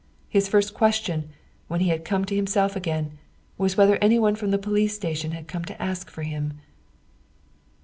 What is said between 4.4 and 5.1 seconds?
the police